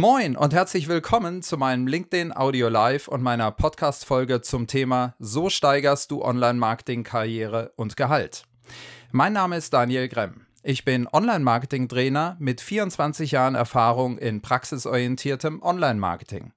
[0.00, 5.50] Moin und herzlich willkommen zu meinem LinkedIn Audio Live und meiner Podcast-Folge zum Thema So
[5.50, 8.44] steigerst du Online-Marketing-Karriere und Gehalt.
[9.12, 10.46] Mein Name ist Daniel Gremm.
[10.62, 16.54] Ich bin Online-Marketing-Trainer mit 24 Jahren Erfahrung in praxisorientiertem Online-Marketing.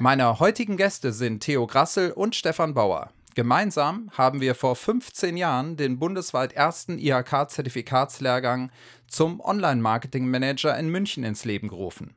[0.00, 3.10] Meine heutigen Gäste sind Theo Grassel und Stefan Bauer.
[3.34, 8.70] Gemeinsam haben wir vor 15 Jahren den bundesweit ersten IHK-Zertifikatslehrgang
[9.08, 12.14] zum Online-Marketing-Manager in München ins Leben gerufen.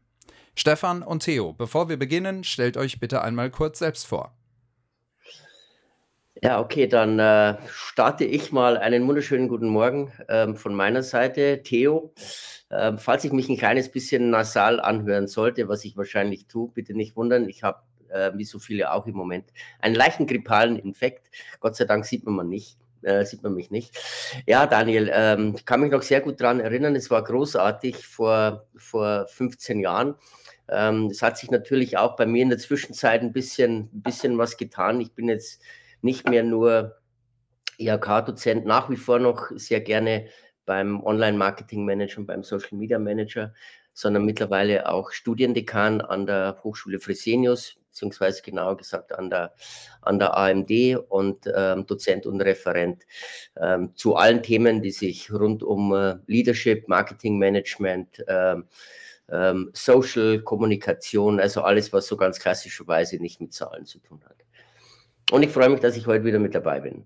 [0.58, 4.34] Stefan und Theo, bevor wir beginnen, stellt euch bitte einmal kurz selbst vor.
[6.41, 11.62] Ja, okay, dann äh, starte ich mal einen wunderschönen guten Morgen ähm, von meiner Seite,
[11.63, 12.13] Theo.
[12.72, 16.94] Ähm, falls ich mich ein kleines bisschen nasal anhören sollte, was ich wahrscheinlich tue, bitte
[16.94, 17.48] nicht wundern.
[17.49, 17.80] Ich habe,
[18.10, 21.30] äh, wie so viele auch im Moment, einen leichten grippalen Infekt.
[21.60, 22.77] Gott sei Dank sieht man, man nicht.
[23.02, 23.96] Äh, sieht man mich nicht.
[24.48, 26.96] Ja, Daniel, ähm, ich kann mich noch sehr gut daran erinnern.
[26.96, 30.16] Es war großartig vor, vor 15 Jahren.
[30.70, 34.58] Ähm, es hat sich natürlich auch bei mir in der Zwischenzeit ein bisschen, bisschen was
[34.58, 35.02] getan.
[35.02, 35.62] Ich bin jetzt
[36.02, 36.98] nicht mehr nur
[37.77, 40.27] IHK-Dozent, nach wie vor noch sehr gerne
[40.66, 43.54] beim Online-Marketing-Manager und beim Social-Media-Manager,
[43.94, 49.54] sondern mittlerweile auch Studiendekan an der Hochschule Fresenius, beziehungsweise genauer gesagt an der,
[50.02, 50.72] an der AMD
[51.10, 53.04] und ähm, Dozent und Referent
[53.57, 58.66] ähm, zu allen Themen, die sich rund um äh, Leadership, Marketing Management, ähm,
[59.31, 64.38] ähm, Social Kommunikation, also alles, was so ganz klassischerweise nicht mit Zahlen zu tun hat.
[65.31, 67.06] Und ich freue mich, dass ich heute wieder mit dabei bin.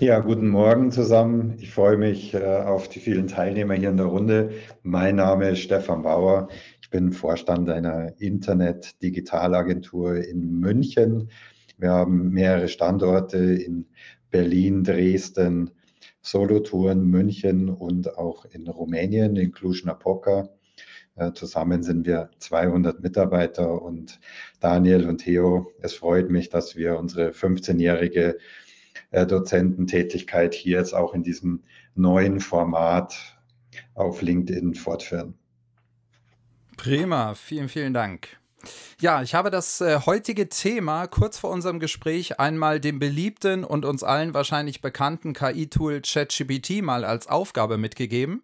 [0.00, 1.56] Ja, guten Morgen zusammen.
[1.58, 4.52] Ich freue mich äh, auf die vielen Teilnehmer hier in der Runde.
[4.82, 6.48] Mein Name ist Stefan Bauer.
[6.80, 11.30] Ich bin Vorstand einer Internet-Digitalagentur in München.
[11.78, 13.86] Wir haben mehrere Standorte in
[14.30, 15.72] Berlin, Dresden,
[16.30, 20.50] Solotouren München und auch in Rumänien, in Cluj-Napoca.
[21.16, 24.20] Äh, zusammen sind wir 200 Mitarbeiter und
[24.60, 28.38] Daniel und Theo, es freut mich, dass wir unsere 15-jährige
[29.10, 33.38] äh, Dozententätigkeit hier jetzt auch in diesem neuen Format
[33.94, 35.34] auf LinkedIn fortführen.
[36.76, 38.38] Prima, vielen, vielen Dank.
[39.00, 43.84] Ja, ich habe das äh, heutige Thema kurz vor unserem Gespräch einmal dem beliebten und
[43.84, 48.42] uns allen wahrscheinlich bekannten KI-Tool ChatGPT mal als Aufgabe mitgegeben.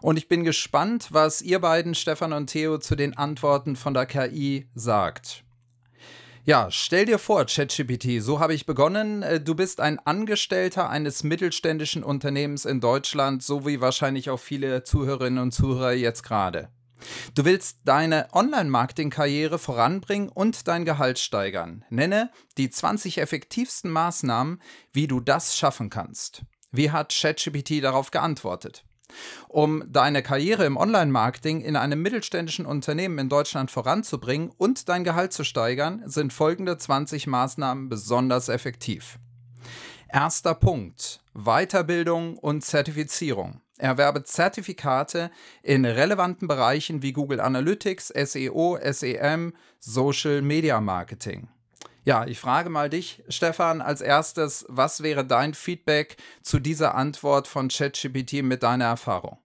[0.00, 4.06] Und ich bin gespannt, was ihr beiden, Stefan und Theo, zu den Antworten von der
[4.06, 5.44] KI sagt.
[6.44, 9.24] Ja, stell dir vor, ChatGPT, so habe ich begonnen.
[9.24, 14.84] Äh, du bist ein Angestellter eines mittelständischen Unternehmens in Deutschland, so wie wahrscheinlich auch viele
[14.84, 16.68] Zuhörerinnen und Zuhörer jetzt gerade.
[17.34, 21.84] Du willst deine Online-Marketing-Karriere voranbringen und dein Gehalt steigern.
[21.90, 24.60] Nenne die 20 effektivsten Maßnahmen,
[24.92, 26.42] wie du das schaffen kannst.
[26.72, 28.84] Wie hat ChatGPT darauf geantwortet?
[29.48, 35.32] Um deine Karriere im Online-Marketing in einem mittelständischen Unternehmen in Deutschland voranzubringen und dein Gehalt
[35.32, 39.18] zu steigern, sind folgende 20 Maßnahmen besonders effektiv.
[40.08, 41.20] Erster Punkt.
[41.34, 43.60] Weiterbildung und Zertifizierung.
[43.78, 45.30] Erwerbe Zertifikate
[45.62, 51.48] in relevanten Bereichen wie Google Analytics, SEO, SEM, Social Media Marketing.
[52.04, 57.48] Ja, ich frage mal dich, Stefan, als erstes, was wäre dein Feedback zu dieser Antwort
[57.48, 59.38] von ChatGPT mit deiner Erfahrung?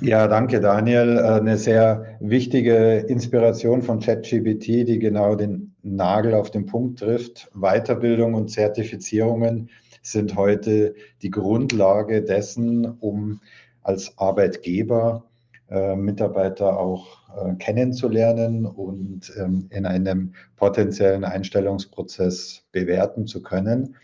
[0.00, 1.18] Ja, danke Daniel.
[1.18, 7.48] Äh, eine sehr wichtige Inspiration von ChatGPT, die genau den Nagel auf den Punkt trifft.
[7.54, 9.70] Weiterbildung und Zertifizierungen
[10.02, 13.40] sind heute die Grundlage dessen, um
[13.82, 15.24] als Arbeitgeber
[15.70, 23.96] äh, Mitarbeiter auch äh, kennenzulernen und ähm, in einem potenziellen Einstellungsprozess bewerten zu können.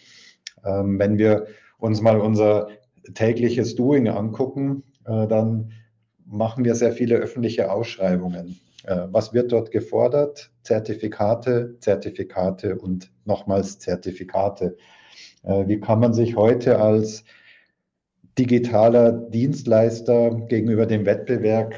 [0.65, 1.47] Ähm, wenn wir
[1.79, 2.69] uns mal unser
[3.15, 5.73] tägliches Doing angucken, äh, dann
[6.25, 8.59] machen wir sehr viele öffentliche Ausschreibungen.
[8.85, 10.51] Äh, was wird dort gefordert?
[10.63, 14.77] Zertifikate, Zertifikate und nochmals Zertifikate.
[15.43, 17.25] Äh, wie kann man sich heute als
[18.39, 21.75] digitaler Dienstleister gegenüber dem Wettbewerb,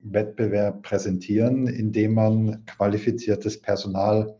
[0.00, 4.36] Wettbewerb präsentieren, indem man qualifiziertes Personal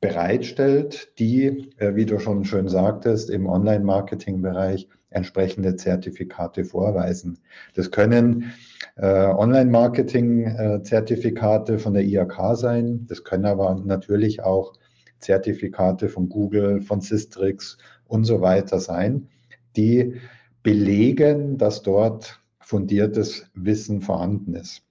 [0.00, 7.38] bereitstellt, die, äh, wie du schon schön sagtest, im Online-Marketing-Bereich entsprechende Zertifikate vorweisen.
[7.74, 8.52] Das können
[8.96, 14.74] äh, Online-Marketing-Zertifikate von der IHK sein, das können aber natürlich auch
[15.20, 19.28] Zertifikate von Google, von Systrix und so weiter sein,
[19.76, 20.20] die
[20.62, 24.82] belegen, dass dort fundiertes Wissen vorhanden ist.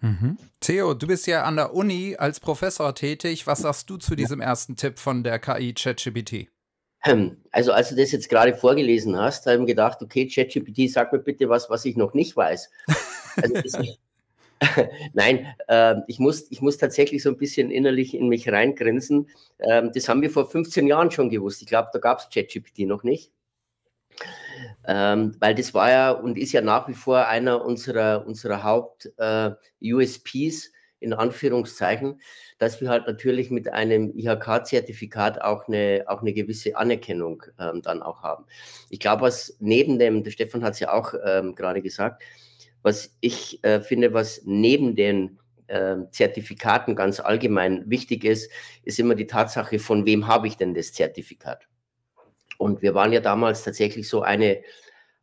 [0.00, 0.36] Mhm.
[0.60, 3.46] Theo, du bist ja an der Uni als Professor tätig.
[3.46, 6.48] Was sagst du zu diesem ersten Tipp von der KI ChatGPT?
[7.00, 10.90] Hm, also als du das jetzt gerade vorgelesen hast, habe ich mir gedacht, okay, ChatGPT,
[10.90, 12.70] sag mir bitte was, was ich noch nicht weiß.
[13.36, 13.78] Also ist,
[15.12, 19.28] Nein, äh, ich, muss, ich muss tatsächlich so ein bisschen innerlich in mich reingrinsen.
[19.60, 21.62] Ähm, das haben wir vor 15 Jahren schon gewusst.
[21.62, 23.32] Ich glaube, da gab es ChatGPT noch nicht.
[24.86, 30.66] Ähm, weil das war ja und ist ja nach wie vor einer unserer, unserer Haupt-USPs,
[30.66, 30.70] äh,
[31.00, 32.20] in Anführungszeichen,
[32.58, 38.02] dass wir halt natürlich mit einem IHK-Zertifikat auch eine, auch eine gewisse Anerkennung ähm, dann
[38.02, 38.46] auch haben.
[38.90, 42.24] Ich glaube, was neben dem, der Stefan hat es ja auch ähm, gerade gesagt,
[42.82, 48.50] was ich äh, finde, was neben den äh, Zertifikaten ganz allgemein wichtig ist,
[48.84, 51.66] ist immer die Tatsache, von wem habe ich denn das Zertifikat?
[52.58, 54.60] Und wir waren ja damals tatsächlich so eine,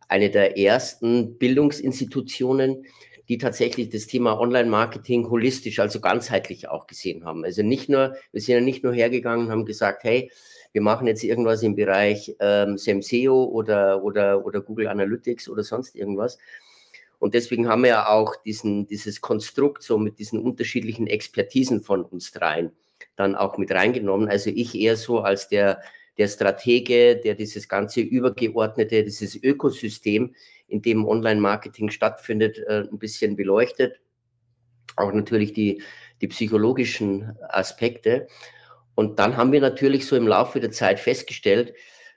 [0.08, 2.86] eine der ersten Bildungsinstitutionen,
[3.28, 7.44] die tatsächlich das Thema Online-Marketing holistisch, also ganzheitlich auch gesehen haben.
[7.44, 10.32] Also nicht nur, wir sind ja nicht nur hergegangen und haben gesagt, hey,
[10.74, 15.96] wir machen jetzt irgendwas im Bereich ähm, SEMSEO oder, oder, oder Google Analytics oder sonst
[15.96, 16.38] irgendwas,
[17.26, 22.06] und deswegen haben wir ja auch diesen, dieses Konstrukt so mit diesen unterschiedlichen Expertisen von
[22.06, 22.72] uns dreien
[23.16, 24.30] dann auch mit reingenommen.
[24.30, 25.82] Also ich eher so als der,
[26.18, 30.36] der Stratege, der dieses ganze übergeordnete, dieses Ökosystem,
[30.68, 34.00] in dem Online-Marketing stattfindet, äh, ein bisschen beleuchtet.
[34.96, 35.82] Auch natürlich die,
[36.22, 38.28] die psychologischen Aspekte.
[38.96, 41.74] Und dann haben wir natürlich so im Laufe der Zeit festgestellt,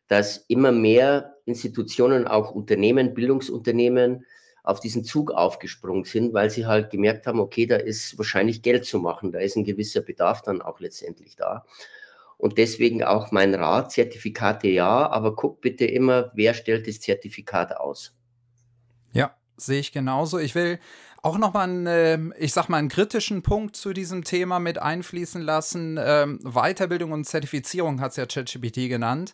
[0.06, 4.24] dass immer mehr Institutionen, auch Unternehmen, Bildungsunternehmen,
[4.68, 8.84] auf diesen Zug aufgesprungen sind, weil sie halt gemerkt haben, okay, da ist wahrscheinlich Geld
[8.84, 11.64] zu machen, da ist ein gewisser Bedarf dann auch letztendlich da.
[12.36, 17.78] Und deswegen auch mein Rat, Zertifikate ja, aber guck bitte immer, wer stellt das Zertifikat
[17.78, 18.14] aus.
[19.12, 20.38] Ja, sehe ich genauso.
[20.38, 20.78] Ich will
[21.22, 25.40] auch nochmal einen, ähm, ich sag mal, einen kritischen Punkt zu diesem Thema mit einfließen
[25.40, 25.98] lassen.
[25.98, 29.32] Ähm, Weiterbildung und Zertifizierung hat es ja ChatGPT genannt.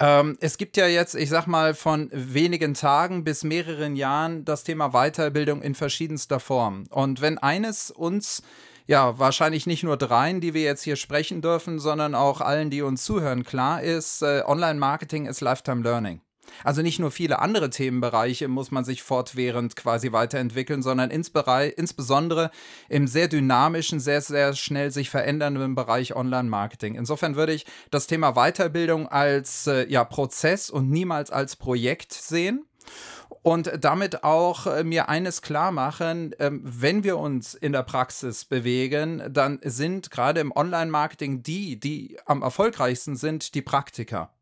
[0.00, 4.64] Ähm, es gibt ja jetzt, ich sag mal, von wenigen Tagen bis mehreren Jahren das
[4.64, 6.84] Thema Weiterbildung in verschiedenster Form.
[6.90, 8.42] Und wenn eines uns
[8.86, 12.82] ja, wahrscheinlich nicht nur dreien, die wir jetzt hier sprechen dürfen, sondern auch allen, die
[12.82, 16.20] uns zuhören, klar ist, äh, Online-Marketing ist Lifetime Learning.
[16.62, 22.50] Also nicht nur viele andere Themenbereiche muss man sich fortwährend quasi weiterentwickeln, sondern insbesondere
[22.88, 26.94] im sehr dynamischen, sehr, sehr schnell sich verändernden Bereich Online-Marketing.
[26.94, 32.64] Insofern würde ich das Thema Weiterbildung als äh, ja, Prozess und niemals als Projekt sehen
[33.42, 38.44] und damit auch äh, mir eines klar machen, äh, wenn wir uns in der Praxis
[38.44, 44.32] bewegen, dann sind gerade im Online-Marketing die, die am erfolgreichsten sind, die Praktiker.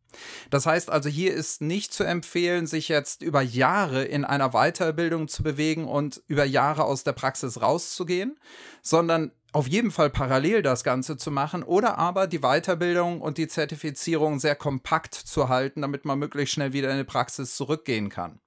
[0.51, 5.29] Das heißt also, hier ist nicht zu empfehlen, sich jetzt über Jahre in einer Weiterbildung
[5.29, 8.39] zu bewegen und über Jahre aus der Praxis rauszugehen,
[8.83, 13.49] sondern auf jeden Fall parallel das Ganze zu machen oder aber die Weiterbildung und die
[13.49, 18.41] Zertifizierung sehr kompakt zu halten, damit man möglichst schnell wieder in die Praxis zurückgehen kann.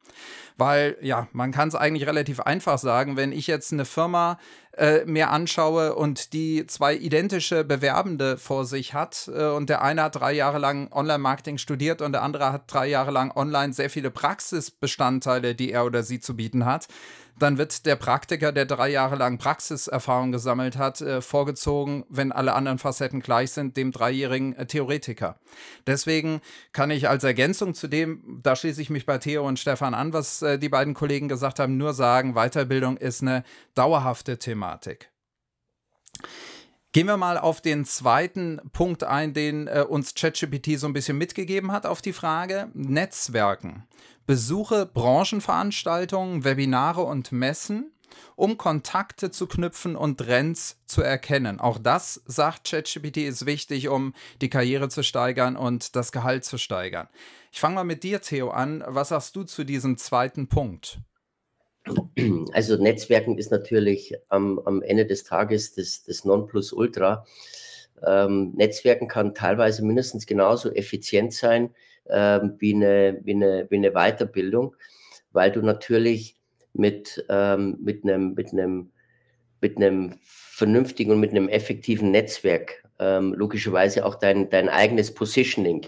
[0.57, 4.39] Weil, ja, man kann es eigentlich relativ einfach sagen, wenn ich jetzt eine Firma
[4.77, 10.03] äh, mir anschaue und die zwei identische Bewerbende vor sich hat äh, und der eine
[10.03, 13.89] hat drei Jahre lang Online-Marketing studiert und der andere hat drei Jahre lang online sehr
[13.89, 16.87] viele Praxisbestandteile, die er oder sie zu bieten hat,
[17.37, 22.53] dann wird der Praktiker, der drei Jahre lang Praxiserfahrung gesammelt hat, äh, vorgezogen, wenn alle
[22.53, 25.39] anderen Facetten gleich sind, dem dreijährigen äh, Theoretiker.
[25.85, 26.41] Deswegen
[26.71, 30.13] kann ich als Ergänzung zu dem, da schließe ich mich bei Theo und Stefan an,
[30.13, 33.43] was äh, die beiden Kollegen gesagt haben, nur sagen, Weiterbildung ist eine
[33.73, 35.11] dauerhafte Thematik.
[36.95, 41.17] Gehen wir mal auf den zweiten Punkt ein, den äh, uns ChatGPT so ein bisschen
[41.17, 43.85] mitgegeben hat auf die Frage Netzwerken.
[44.25, 47.91] Besuche Branchenveranstaltungen, Webinare und Messen,
[48.35, 51.59] um Kontakte zu knüpfen und Trends zu erkennen.
[51.59, 56.57] Auch das, sagt ChatGPT, ist wichtig, um die Karriere zu steigern und das Gehalt zu
[56.57, 57.07] steigern.
[57.51, 58.83] Ich fange mal mit dir, Theo, an.
[58.87, 60.99] Was sagst du zu diesem zweiten Punkt?
[62.51, 67.25] Also Netzwerken ist natürlich am, am Ende des Tages das, das Nonplusultra.
[68.05, 71.75] Ähm, Netzwerken kann teilweise mindestens genauso effizient sein
[72.09, 74.75] ähm, wie, eine, wie, eine, wie eine Weiterbildung,
[75.31, 76.37] weil du natürlich
[76.73, 78.91] mit, ähm, mit, einem, mit, einem,
[79.61, 85.87] mit einem vernünftigen und mit einem effektiven Netzwerk ähm, logischerweise auch dein, dein eigenes Positioning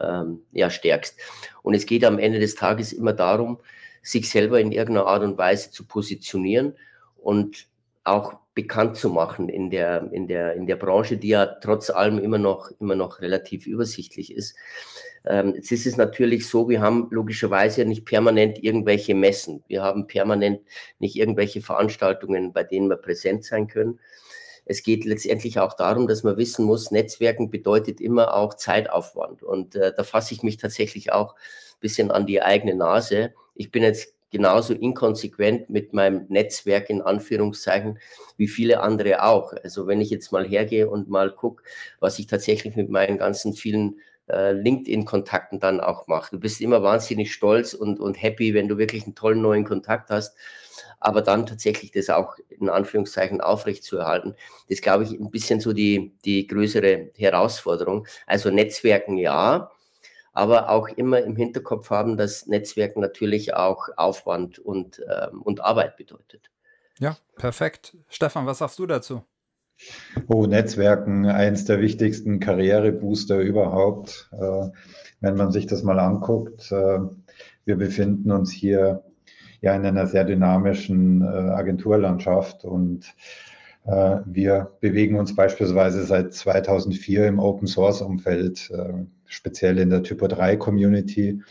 [0.00, 1.18] ähm, ja, stärkst.
[1.62, 3.58] Und es geht am Ende des Tages immer darum,
[4.02, 6.74] sich selber in irgendeiner Art und Weise zu positionieren
[7.16, 7.66] und
[8.04, 12.18] auch bekannt zu machen in der, in der, in der Branche, die ja trotz allem
[12.18, 14.54] immer noch, immer noch relativ übersichtlich ist.
[15.26, 19.64] Ähm, jetzt ist es natürlich so, wir haben logischerweise nicht permanent irgendwelche Messen.
[19.68, 20.60] Wir haben permanent
[20.98, 24.00] nicht irgendwelche Veranstaltungen, bei denen wir präsent sein können.
[24.66, 29.42] Es geht letztendlich auch darum, dass man wissen muss, Netzwerken bedeutet immer auch Zeitaufwand.
[29.42, 33.34] Und äh, da fasse ich mich tatsächlich auch ein bisschen an die eigene Nase.
[33.54, 38.00] Ich bin jetzt genauso inkonsequent mit meinem Netzwerk in Anführungszeichen
[38.36, 39.52] wie viele andere auch.
[39.62, 41.62] Also wenn ich jetzt mal hergehe und mal gucke,
[42.00, 46.30] was ich tatsächlich mit meinen ganzen vielen äh, LinkedIn-Kontakten dann auch mache.
[46.32, 50.10] Du bist immer wahnsinnig stolz und, und happy, wenn du wirklich einen tollen neuen Kontakt
[50.10, 50.36] hast
[51.04, 54.34] aber dann tatsächlich das auch in Anführungszeichen aufrechtzuerhalten,
[54.70, 58.06] das glaube ich ein bisschen so die, die größere Herausforderung.
[58.26, 59.70] Also Netzwerken ja,
[60.32, 65.98] aber auch immer im Hinterkopf haben, dass Netzwerken natürlich auch Aufwand und, ähm, und Arbeit
[65.98, 66.50] bedeutet.
[66.98, 67.96] Ja, perfekt.
[68.08, 69.22] Stefan, was sagst du dazu?
[70.28, 74.30] Oh, Netzwerken, eins der wichtigsten Karrierebooster überhaupt.
[74.32, 74.68] Äh,
[75.20, 76.98] wenn man sich das mal anguckt, äh,
[77.64, 79.04] wir befinden uns hier
[79.60, 83.14] ja in einer sehr dynamischen äh, Agenturlandschaft und
[84.24, 88.72] wir bewegen uns beispielsweise seit 2004 im Open Source Umfeld,
[89.26, 91.42] speziell in der Typo 3 Community.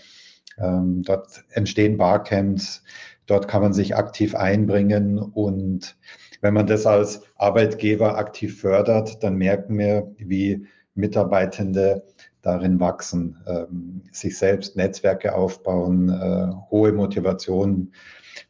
[0.57, 2.83] Ähm, dort entstehen Barcamps,
[3.27, 5.95] dort kann man sich aktiv einbringen und
[6.43, 12.03] wenn man das als Arbeitgeber aktiv fördert, dann merken wir, wie Mitarbeitende
[12.41, 17.93] darin wachsen, ähm, sich selbst Netzwerke aufbauen, äh, hohe Motivation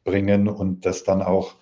[0.03, 1.57] bringen und das dann auch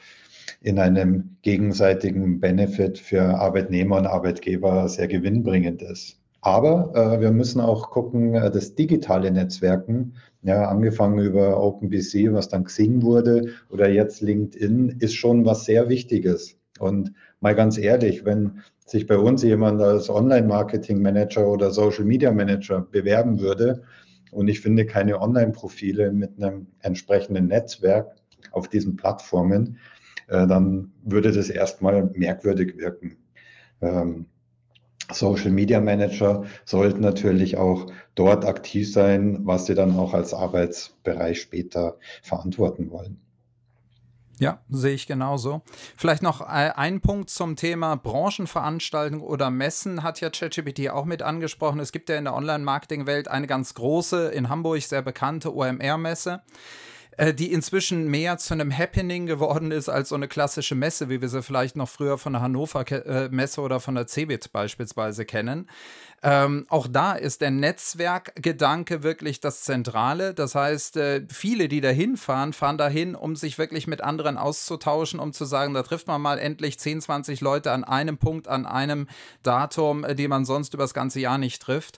[0.61, 6.20] in einem gegenseitigen Benefit für Arbeitnehmer und Arbeitgeber sehr gewinnbringend ist.
[6.41, 12.49] Aber äh, wir müssen auch gucken, äh, das digitale Netzwerken, ja, angefangen über OpenBC, was
[12.49, 16.57] dann Xing wurde, oder jetzt LinkedIn, ist schon was sehr Wichtiges.
[16.79, 23.83] Und mal ganz ehrlich, wenn sich bei uns jemand als Online-Marketing-Manager oder Social-Media-Manager bewerben würde
[24.31, 28.15] und ich finde keine Online-Profile mit einem entsprechenden Netzwerk
[28.51, 29.77] auf diesen Plattformen,
[30.27, 33.17] äh, dann würde das erstmal merkwürdig wirken.
[33.81, 34.25] Ähm,
[35.13, 41.41] Social Media Manager sollten natürlich auch dort aktiv sein, was sie dann auch als Arbeitsbereich
[41.41, 43.19] später verantworten wollen.
[44.41, 45.61] Ja, sehe ich genauso.
[45.95, 51.21] Vielleicht noch äh, ein Punkt zum Thema Branchenveranstaltungen oder Messen hat ja ChatGPT auch mit
[51.21, 51.79] angesprochen.
[51.79, 56.41] Es gibt ja in der Online-Marketing-Welt eine ganz große, in Hamburg sehr bekannte OMR-Messe
[57.21, 61.21] äh, die inzwischen mehr zu einem Happening geworden ist als so eine klassische Messe, wie
[61.21, 65.23] wir sie vielleicht noch früher von der Hannover äh, Messe oder von der Cebit beispielsweise
[65.23, 65.69] kennen.
[66.23, 70.35] Ähm, auch da ist der Netzwerkgedanke wirklich das Zentrale.
[70.35, 75.19] Das heißt, äh, viele, die da hinfahren, fahren dahin, um sich wirklich mit anderen auszutauschen,
[75.19, 78.67] um zu sagen, da trifft man mal endlich 10, 20 Leute an einem Punkt, an
[78.67, 79.07] einem
[79.41, 81.97] Datum, äh, die man sonst über das ganze Jahr nicht trifft.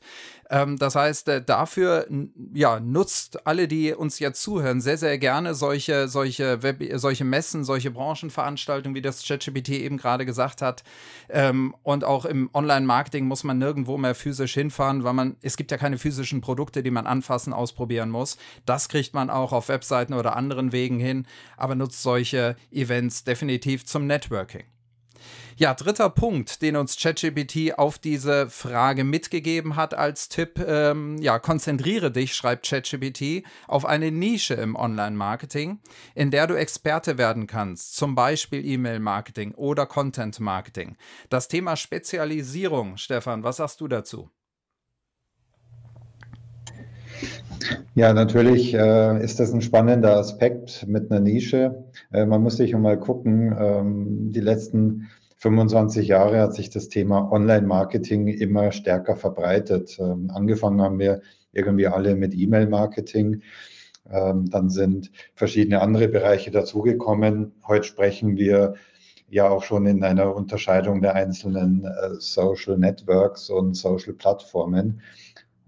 [0.49, 2.05] Ähm, das heißt, äh, dafür
[2.53, 7.63] ja, nutzt alle, die uns jetzt zuhören, sehr, sehr gerne solche, solche, Web solche Messen,
[7.63, 10.83] solche Branchenveranstaltungen, wie das ChatGPT eben gerade gesagt hat.
[11.29, 15.71] Ähm, und auch im Online-Marketing muss man nirgendwo mehr physisch hinfahren, weil man, es gibt
[15.71, 18.37] ja keine physischen Produkte, die man anfassen, ausprobieren muss.
[18.65, 21.25] Das kriegt man auch auf Webseiten oder anderen Wegen hin,
[21.57, 24.63] aber nutzt solche Events definitiv zum Networking.
[25.55, 31.37] Ja, dritter Punkt, den uns ChatGPT auf diese Frage mitgegeben hat als Tipp, ähm, ja,
[31.37, 35.79] konzentriere dich, schreibt ChatGPT, auf eine Nische im Online-Marketing,
[36.15, 40.97] in der du Experte werden kannst, zum Beispiel E-Mail-Marketing oder Content-Marketing.
[41.29, 44.29] Das Thema Spezialisierung, Stefan, was sagst du dazu?
[47.95, 51.85] Ja, natürlich äh, ist das ein spannender Aspekt mit einer Nische.
[52.11, 55.09] Äh, man muss sich mal gucken, ähm, die letzten
[55.43, 59.97] 25 Jahre hat sich das Thema Online-Marketing immer stärker verbreitet.
[59.99, 61.21] Ähm, angefangen haben wir
[61.51, 63.41] irgendwie alle mit E-Mail-Marketing.
[64.09, 67.51] Ähm, dann sind verschiedene andere Bereiche dazugekommen.
[67.67, 68.75] Heute sprechen wir
[69.27, 75.01] ja auch schon in einer Unterscheidung der einzelnen äh, Social Networks und Social Plattformen.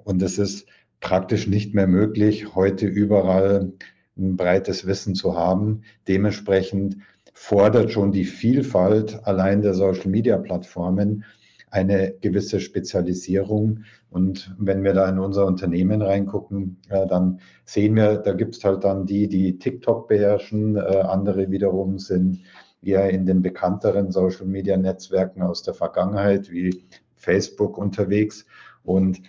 [0.05, 0.69] Und es ist
[1.01, 3.73] praktisch nicht mehr möglich, heute überall
[4.17, 5.81] ein breites Wissen zu haben.
[6.07, 6.95] Dementsprechend
[7.35, 11.25] fordert schon die Vielfalt allein der Social-Media-Plattformen
[11.69, 13.83] eine gewisse Spezialisierung.
[14.09, 18.63] Und wenn wir da in unser Unternehmen reingucken, äh, dann sehen wir, da gibt es
[18.63, 22.39] halt dann die, die TikTok beherrschen, äh, andere wiederum sind
[22.81, 28.45] eher in den bekannteren Social-Media-Netzwerken aus der Vergangenheit wie Facebook unterwegs.
[28.83, 29.21] Und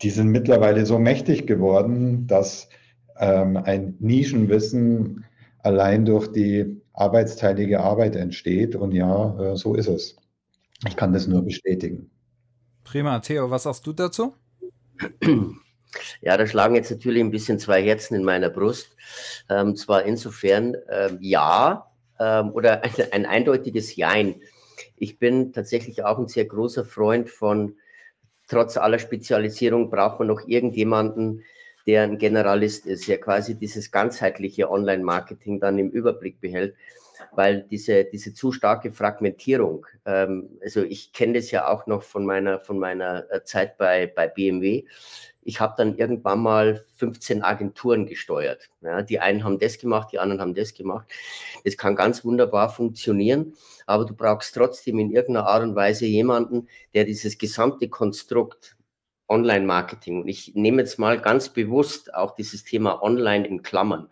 [0.00, 2.70] die sind mittlerweile so mächtig geworden, dass
[3.18, 5.24] ähm, ein Nischenwissen
[5.62, 8.74] allein durch die arbeitsteilige Arbeit entsteht.
[8.74, 10.16] Und ja, äh, so ist es.
[10.86, 12.10] Ich kann das nur bestätigen.
[12.84, 13.18] Prima.
[13.20, 14.34] Theo, was sagst du dazu?
[16.20, 18.96] Ja, da schlagen jetzt natürlich ein bisschen zwei Herzen in meiner Brust.
[19.48, 24.40] Ähm, zwar insofern ähm, ja ähm, oder ein, ein, eindeutiges Jein.
[24.96, 27.76] Ich bin tatsächlich auch ein sehr großer Freund von,
[28.48, 31.42] trotz aller Spezialisierung braucht man noch irgendjemanden,
[31.86, 36.74] der ein Generalist ist, ja quasi dieses ganzheitliche Online-Marketing dann im Überblick behält,
[37.32, 42.24] weil diese, diese zu starke Fragmentierung, ähm, also ich kenne das ja auch noch von
[42.24, 44.84] meiner, von meiner äh, Zeit bei, bei BMW,
[45.44, 48.70] ich habe dann irgendwann mal 15 Agenturen gesteuert.
[48.80, 51.06] Ja, die einen haben das gemacht, die anderen haben das gemacht.
[51.64, 53.54] Das kann ganz wunderbar funktionieren,
[53.86, 58.76] aber du brauchst trotzdem in irgendeiner Art und Weise jemanden, der dieses gesamte Konstrukt
[59.28, 64.08] Online-Marketing, und ich nehme jetzt mal ganz bewusst auch dieses Thema Online in Klammern.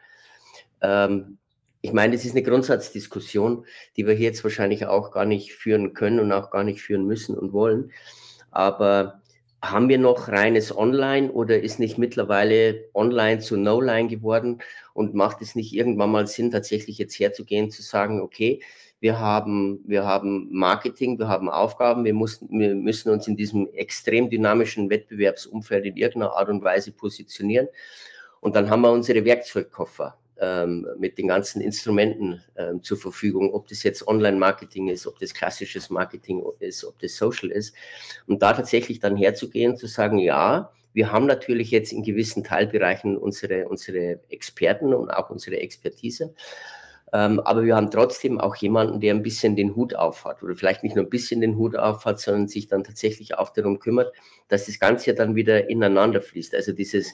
[0.81, 1.39] Ähm,
[1.83, 3.67] ich meine, das ist eine Grundsatzdiskussion,
[3.97, 7.07] die wir hier jetzt wahrscheinlich auch gar nicht führen können und auch gar nicht führen
[7.07, 7.91] müssen und wollen.
[8.53, 9.21] Aber
[9.63, 14.61] haben wir noch reines Online oder ist nicht mittlerweile Online zu No-Line geworden
[14.93, 18.61] und macht es nicht irgendwann mal Sinn, tatsächlich jetzt herzugehen, zu sagen, okay,
[19.03, 23.69] wir haben, wir haben Marketing, wir haben Aufgaben, wir, muss, wir müssen uns in diesem
[23.75, 27.67] extrem dynamischen Wettbewerbsumfeld in irgendeiner Art und Weise positionieren.
[28.41, 33.67] Und dann haben wir unsere Werkzeugkoffer ähm, mit den ganzen Instrumenten ähm, zur Verfügung, ob
[33.67, 37.75] das jetzt Online-Marketing ist, ob das klassisches Marketing ist, ob das Social ist.
[38.29, 43.17] Und da tatsächlich dann herzugehen, zu sagen, ja, wir haben natürlich jetzt in gewissen Teilbereichen
[43.17, 46.37] unsere, unsere Experten und auch unsere Expertise.
[47.13, 50.83] Ähm, aber wir haben trotzdem auch jemanden, der ein bisschen den Hut aufhat oder vielleicht
[50.83, 54.15] nicht nur ein bisschen den Hut aufhat, sondern sich dann tatsächlich auch darum kümmert,
[54.49, 56.55] dass das Ganze dann wieder ineinander fließt.
[56.55, 57.13] Also dieses,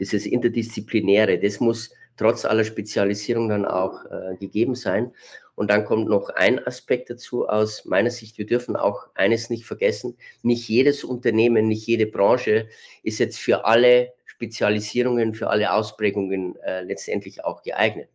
[0.00, 5.12] dieses Interdisziplinäre, das muss trotz aller Spezialisierung dann auch äh, gegeben sein.
[5.56, 8.38] Und dann kommt noch ein Aspekt dazu aus meiner Sicht.
[8.38, 10.16] Wir dürfen auch eines nicht vergessen.
[10.42, 12.68] Nicht jedes Unternehmen, nicht jede Branche
[13.02, 18.08] ist jetzt für alle Spezialisierungen, für alle Ausprägungen äh, letztendlich auch geeignet.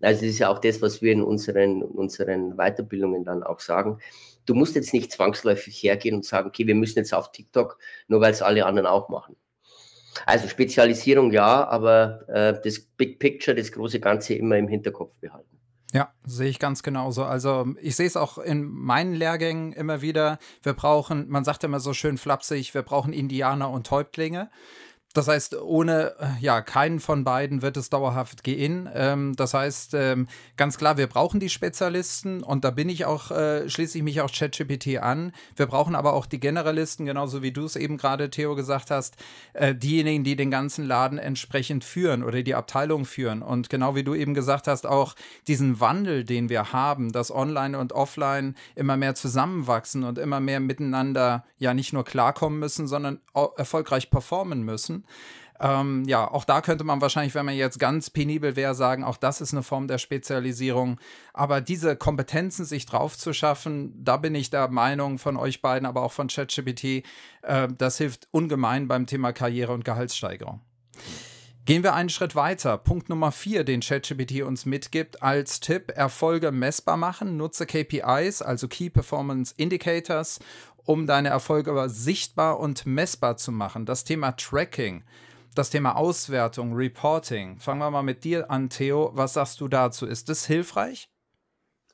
[0.00, 3.98] Also das ist ja auch das, was wir in unseren, unseren Weiterbildungen dann auch sagen.
[4.46, 7.78] Du musst jetzt nicht zwangsläufig hergehen und sagen, okay, wir müssen jetzt auf TikTok,
[8.08, 9.36] nur weil es alle anderen auch machen.
[10.26, 15.60] Also Spezialisierung ja, aber äh, das Big Picture, das große Ganze immer im Hinterkopf behalten.
[15.92, 17.24] Ja, sehe ich ganz genauso.
[17.24, 20.38] Also ich sehe es auch in meinen Lehrgängen immer wieder.
[20.62, 24.50] Wir brauchen, man sagt immer so schön flapsig, wir brauchen Indianer und Häuptlinge.
[25.12, 28.88] Das heißt, ohne äh, ja keinen von beiden wird es dauerhaft gehen.
[28.94, 33.32] Ähm, das heißt, ähm, ganz klar, wir brauchen die Spezialisten und da bin ich auch,
[33.32, 35.32] äh, schließe ich mich auch ChatGPT an.
[35.56, 39.16] Wir brauchen aber auch die Generalisten, genauso wie du es eben gerade, Theo, gesagt hast,
[39.52, 43.42] äh, diejenigen, die den ganzen Laden entsprechend führen oder die Abteilung führen.
[43.42, 45.16] Und genau wie du eben gesagt hast, auch
[45.48, 50.60] diesen Wandel, den wir haben, dass Online und Offline immer mehr zusammenwachsen und immer mehr
[50.60, 53.18] miteinander ja nicht nur klarkommen müssen, sondern
[53.56, 54.99] erfolgreich performen müssen.
[55.60, 59.18] Ähm, ja, auch da könnte man wahrscheinlich, wenn man jetzt ganz penibel wäre, sagen, auch
[59.18, 60.98] das ist eine Form der Spezialisierung.
[61.34, 65.86] Aber diese Kompetenzen sich drauf zu schaffen, da bin ich der Meinung von euch beiden,
[65.86, 67.04] aber auch von ChatGPT,
[67.42, 70.62] äh, das hilft ungemein beim Thema Karriere und Gehaltssteigerung.
[71.66, 72.78] Gehen wir einen Schritt weiter.
[72.78, 77.36] Punkt Nummer vier, den ChatGPT uns mitgibt als Tipp: Erfolge messbar machen.
[77.36, 80.40] Nutze KPIs, also Key Performance Indicators,
[80.90, 83.86] um deine Erfolge sichtbar und messbar zu machen.
[83.86, 85.04] Das Thema Tracking,
[85.54, 87.60] das Thema Auswertung, Reporting.
[87.60, 89.12] Fangen wir mal mit dir an, Theo.
[89.14, 90.04] Was sagst du dazu?
[90.04, 91.08] Ist das hilfreich?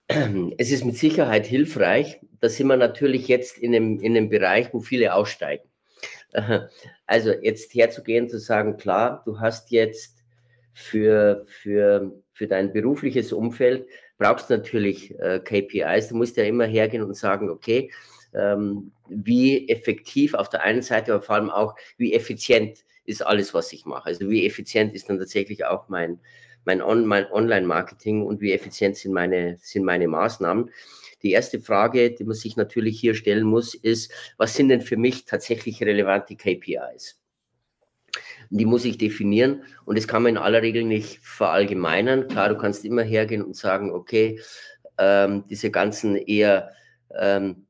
[0.57, 2.21] Es ist mit Sicherheit hilfreich.
[2.41, 5.69] Da sind wir natürlich jetzt in einem, in einem Bereich, wo viele aussteigen.
[7.07, 10.25] Also jetzt herzugehen, zu sagen, klar, du hast jetzt
[10.73, 13.87] für, für, für dein berufliches Umfeld,
[14.19, 16.09] brauchst natürlich äh, KPIs.
[16.09, 17.91] Du musst ja immer hergehen und sagen, okay,
[18.35, 23.55] ähm, wie effektiv auf der einen Seite, aber vor allem auch, wie effizient ist alles,
[23.55, 24.07] was ich mache.
[24.07, 26.21] Also wie effizient ist dann tatsächlich auch mein,
[26.65, 30.71] mein, On mein Online-Marketing und wie effizient sind meine, sind meine Maßnahmen.
[31.23, 34.97] Die erste Frage, die man sich natürlich hier stellen muss, ist, was sind denn für
[34.97, 37.21] mich tatsächlich relevante KPIs?
[38.51, 42.29] Die muss ich definieren und das kann man in aller Regel nicht verallgemeinern.
[42.29, 44.41] Klar, du kannst immer hergehen und sagen, okay,
[44.99, 46.73] ähm, diese ganzen eher
[47.19, 47.66] ähm,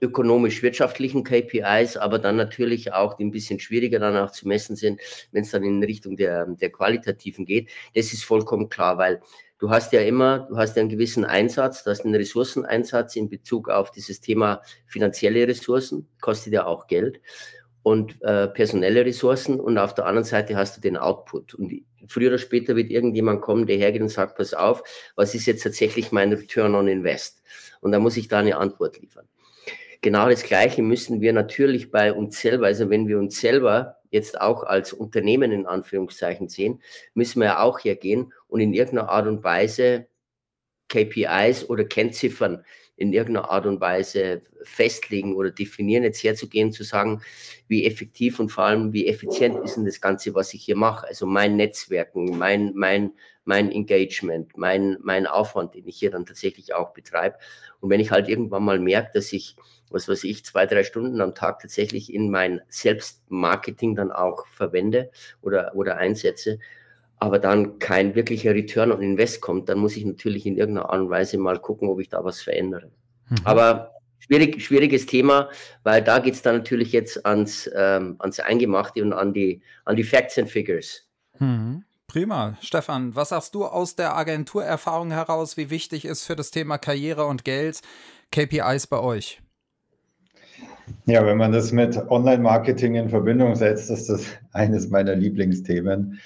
[0.00, 5.00] ökonomisch-wirtschaftlichen KPIs, aber dann natürlich auch, die ein bisschen schwieriger danach zu messen sind,
[5.32, 7.70] wenn es dann in Richtung der, der qualitativen geht.
[7.94, 9.20] Das ist vollkommen klar, weil
[9.58, 13.28] du hast ja immer, du hast ja einen gewissen Einsatz, du hast einen Ressourceneinsatz in
[13.28, 17.20] Bezug auf dieses Thema finanzielle Ressourcen, kostet ja auch Geld
[17.82, 21.54] und äh, personelle Ressourcen und auf der anderen Seite hast du den Output.
[21.54, 24.82] Und früher oder später wird irgendjemand kommen, der hergeht und sagt, pass auf,
[25.16, 27.42] was ist jetzt tatsächlich mein Return on Invest?
[27.80, 29.26] Und da muss ich da eine Antwort liefern.
[30.02, 34.40] Genau das Gleiche müssen wir natürlich bei uns selber, also wenn wir uns selber jetzt
[34.40, 36.82] auch als Unternehmen in Anführungszeichen sehen,
[37.14, 40.08] müssen wir ja auch hergehen und in irgendeiner Art und Weise
[40.88, 42.64] KPIs oder Kennziffern
[43.00, 47.22] in irgendeiner Art und Weise festlegen oder definieren, jetzt herzugehen, zu sagen,
[47.66, 51.06] wie effektiv und vor allem wie effizient ist denn das Ganze, was ich hier mache.
[51.06, 53.12] Also mein Netzwerken, mein, mein,
[53.44, 57.38] mein Engagement, mein, mein Aufwand, den ich hier dann tatsächlich auch betreibe.
[57.80, 59.56] Und wenn ich halt irgendwann mal merke, dass ich,
[59.88, 65.10] was weiß ich, zwei, drei Stunden am Tag tatsächlich in mein Selbstmarketing dann auch verwende
[65.40, 66.58] oder, oder einsetze,
[67.20, 71.00] aber dann kein wirklicher Return on Invest kommt, dann muss ich natürlich in irgendeiner Art
[71.02, 72.90] und Weise mal gucken, ob ich da was verändere.
[73.28, 73.36] Mhm.
[73.44, 75.50] Aber schwierig, schwieriges Thema,
[75.82, 79.96] weil da geht es dann natürlich jetzt ans, ähm, ans Eingemachte und an die, an
[79.96, 81.06] die Facts and Figures.
[81.38, 81.84] Mhm.
[82.06, 82.56] Prima.
[82.60, 87.26] Stefan, was sagst du aus der Agenturerfahrung heraus, wie wichtig ist für das Thema Karriere
[87.26, 87.82] und Geld
[88.32, 89.40] KPIs bei euch?
[91.06, 96.18] Ja, wenn man das mit Online-Marketing in Verbindung setzt, ist das eines meiner Lieblingsthemen.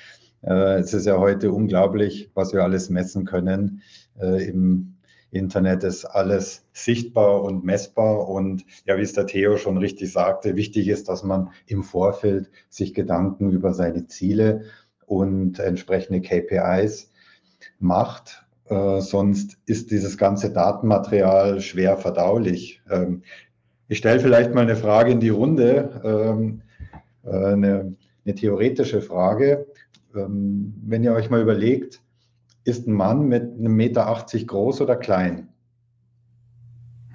[0.46, 3.82] Äh, es ist ja heute unglaublich, was wir alles messen können.
[4.20, 4.94] Äh, Im
[5.30, 8.28] Internet ist alles sichtbar und messbar.
[8.28, 12.50] Und ja, wie es der Theo schon richtig sagte, wichtig ist, dass man im Vorfeld
[12.68, 14.62] sich Gedanken über seine Ziele
[15.06, 17.10] und entsprechende KPIs
[17.78, 18.46] macht.
[18.66, 22.80] Äh, sonst ist dieses ganze Datenmaterial schwer verdaulich.
[22.90, 23.22] Ähm,
[23.88, 26.62] ich stelle vielleicht mal eine Frage in die Runde, ähm,
[27.24, 29.66] äh, eine, eine theoretische Frage.
[30.14, 32.00] Ähm, wenn ihr euch mal überlegt,
[32.64, 35.48] ist ein Mann mit einem Meter 80 groß oder klein?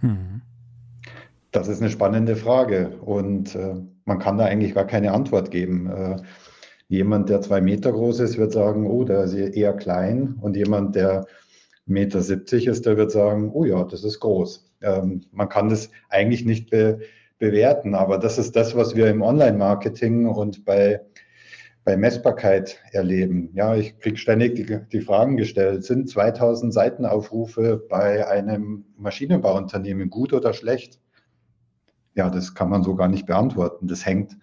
[0.02, 0.42] Hm.
[1.52, 5.90] Das ist eine spannende Frage und äh, man kann da eigentlich gar keine Antwort geben.
[5.90, 6.18] Äh,
[6.88, 10.96] jemand, der zwei Meter groß ist, wird sagen, oh, der ist eher klein und jemand,
[10.96, 11.26] der
[11.86, 14.72] Meter 70 ist, der wird sagen, oh ja, das ist groß.
[14.82, 17.00] Ähm, man kann das eigentlich nicht be
[17.40, 21.00] bewerten, aber das ist das, was wir im Online-Marketing und bei
[21.90, 23.50] bei Messbarkeit erleben.
[23.56, 30.32] Ja, ich kriege ständig die, die, Fragen gestellt, sind 2000 Seitenaufrufe bei einem Maschinenbauunternehmen gut
[30.32, 31.00] oder schlecht?
[32.14, 33.88] Ja, das kann man so gar nicht beantworten.
[33.88, 34.38] Das hängt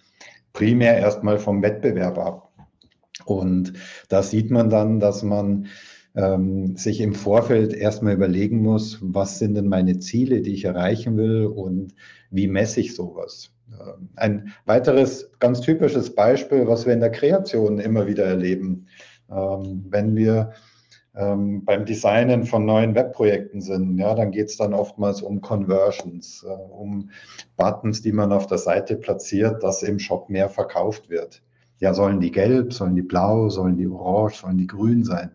[0.55, 2.53] primär erstmal vom Wettbewerb ab.
[3.25, 3.75] Und
[4.09, 5.69] da sieht man dann, dass man
[6.17, 11.17] ähm, sich im Vorfeld erstmal überlegen muss, was sind denn meine Ziele, die ich erreichen
[11.17, 11.95] will und
[12.29, 13.56] wie messe ich sowas.
[13.71, 18.87] Ähm, ein weiteres ganz typisches Beispiel, was wir in der Kreation immer wieder erleben,
[19.31, 20.53] ähm, wenn wir
[21.17, 26.45] ähm, beim Designen von neuen Webprojekten sind, ja, dann geht es dann oftmals um Conversions,
[26.47, 27.11] äh, um
[27.57, 31.43] Buttons, die man auf der Seite platziert, dass im Shop mehr verkauft wird.
[31.79, 35.31] Ja, sollen die gelb, sollen die blau, sollen die orange, sollen die grün sein?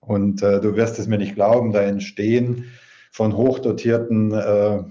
[0.00, 2.66] Und äh, du wirst es mir nicht glauben, da entstehen
[3.10, 4.82] von hochdotierten äh,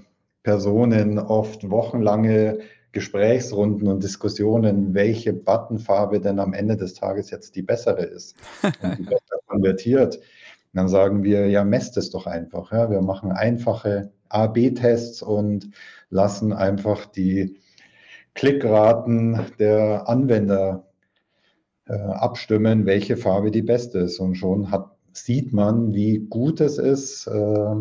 [0.44, 2.60] Personen oft wochenlange
[2.92, 8.98] Gesprächsrunden und Diskussionen, welche Buttonfarbe denn am Ende des Tages jetzt die bessere ist und
[8.98, 10.16] die besser konvertiert.
[10.16, 10.22] Und
[10.74, 12.70] dann sagen wir, ja, messt es doch einfach.
[12.70, 12.90] Ja.
[12.90, 15.70] Wir machen einfache A-B-Tests und
[16.10, 17.56] lassen einfach die
[18.34, 20.86] Klickraten der Anwender
[21.86, 24.20] äh, abstimmen, welche Farbe die beste ist.
[24.20, 27.74] Und schon hat, sieht man, wie gut es ist, äh,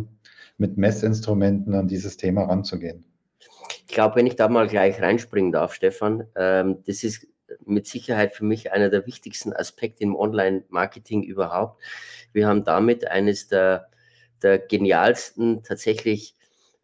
[0.58, 3.06] mit Messinstrumenten an dieses Thema ranzugehen.
[3.86, 7.28] Ich glaube, wenn ich da mal gleich reinspringen darf, Stefan, ähm, das ist
[7.66, 11.82] mit Sicherheit für mich einer der wichtigsten Aspekte im Online-Marketing überhaupt.
[12.32, 13.90] Wir haben damit eines der,
[14.42, 16.36] der genialsten tatsächlich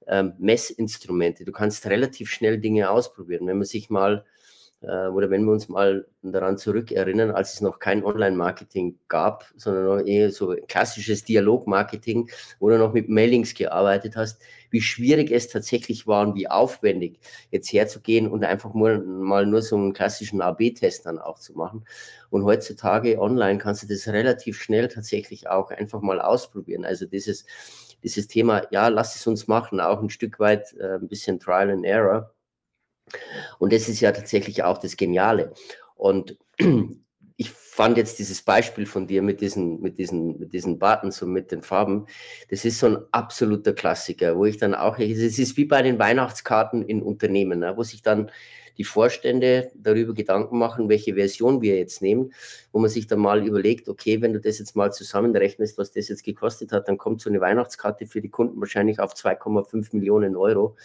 [0.08, 1.46] ähm, Messinstrumente.
[1.46, 3.48] Du kannst relativ schnell Dinge ausprobieren.
[3.48, 4.26] Wenn man sich mal
[4.82, 10.32] oder wenn wir uns mal daran zurückerinnern, als es noch kein Online-Marketing gab, sondern eher
[10.32, 16.26] so klassisches Dialog-Marketing, wo du noch mit Mailings gearbeitet hast, wie schwierig es tatsächlich war
[16.26, 17.20] und wie aufwendig
[17.52, 21.86] jetzt herzugehen und einfach nur, mal nur so einen klassischen AB-Test dann auch zu machen.
[22.30, 26.86] Und heutzutage online kannst du das relativ schnell tatsächlich auch einfach mal ausprobieren.
[26.86, 27.46] Also dieses,
[28.02, 31.70] dieses Thema, ja, lass es uns machen, auch ein Stück weit äh, ein bisschen Trial
[31.70, 32.34] and Error
[33.60, 35.54] und das ist ja tatsächlich auch das Geniale.
[35.96, 36.38] Und
[37.38, 41.32] ich fand jetzt dieses Beispiel von dir mit diesen, mit diesen, mit diesen Buttons und
[41.32, 42.08] mit den Farben,
[42.50, 45.98] das ist so ein absoluter Klassiker, wo ich dann auch, es ist wie bei den
[46.00, 48.32] Weihnachtskarten in Unternehmen, ne, wo sich dann
[48.80, 52.34] die Vorstände darüber Gedanken machen, welche Version wir jetzt nehmen,
[52.72, 56.08] wo man sich dann mal überlegt, okay, wenn du das jetzt mal zusammenrechnest, was das
[56.08, 60.38] jetzt gekostet hat, dann kommt so eine Weihnachtskarte für die Kunden wahrscheinlich auf 2,5 Millionen
[60.38, 60.78] Euro,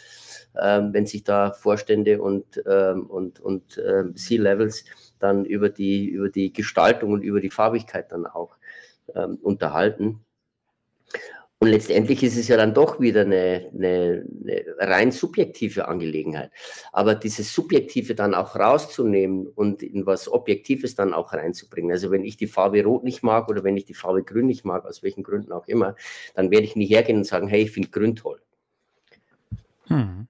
[0.61, 4.85] ähm, wenn sich da Vorstände und, ähm, und, und ähm, C-Levels
[5.21, 8.57] dann über die, über die Gestaltung und über die Farbigkeit dann auch
[9.15, 10.25] ähm, unterhalten.
[11.65, 16.51] Und letztendlich ist es ja dann doch wieder eine, eine, eine, rein subjektive Angelegenheit.
[16.93, 21.91] Aber dieses Subjektive dann auch rauszunehmen und in was Objektives dann auch reinzubringen.
[21.91, 24.67] Also wenn ich die Farbe Rot nicht mag oder wenn ich die Farbe Grün nicht
[24.67, 25.97] mag, aus welchen Gründen auch immer,
[26.35, 28.43] dann werde ich nicht hergehen und sagen, hey, ich finde Grün toll.
[29.87, 30.29] Hm.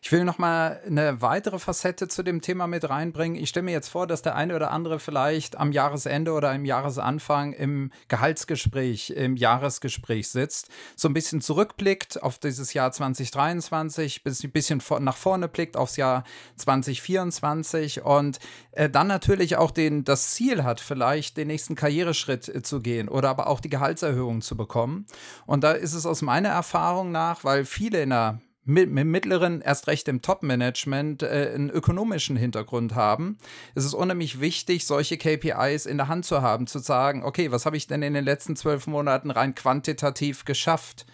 [0.00, 3.40] Ich will noch mal eine weitere Facette zu dem Thema mit reinbringen.
[3.40, 6.64] Ich stelle mir jetzt vor, dass der eine oder andere vielleicht am Jahresende oder im
[6.64, 14.50] Jahresanfang im Gehaltsgespräch, im Jahresgespräch sitzt, so ein bisschen zurückblickt auf dieses Jahr 2023, ein
[14.52, 16.24] bisschen nach vorne blickt aufs Jahr
[16.56, 18.38] 2024 und
[18.72, 23.08] äh, dann natürlich auch den, das Ziel hat, vielleicht den nächsten Karriereschritt äh, zu gehen
[23.08, 25.06] oder aber auch die Gehaltserhöhung zu bekommen.
[25.46, 29.60] Und da ist es aus meiner Erfahrung nach, weil viele in der mit, mit mittleren,
[29.60, 33.38] erst recht im Top-Management, äh, einen ökonomischen Hintergrund haben.
[33.74, 37.66] Es ist unheimlich wichtig, solche KPIs in der Hand zu haben, zu sagen, okay, was
[37.66, 41.06] habe ich denn in den letzten zwölf Monaten rein quantitativ geschafft?